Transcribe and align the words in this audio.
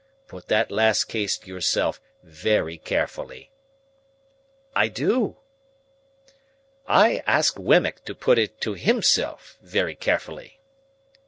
Put 0.25 0.47
that 0.47 0.71
last 0.71 1.03
case 1.03 1.37
to 1.37 1.47
yourself 1.47 2.01
very 2.23 2.79
carefully." 2.79 3.51
"I 4.75 4.87
do." 4.87 5.37
"I 6.87 7.21
ask 7.27 7.59
Wemmick 7.59 8.03
to 8.05 8.15
put 8.15 8.39
it 8.39 8.59
to 8.61 8.73
_him_self 8.73 9.57
very 9.61 9.93
carefully." 9.93 10.59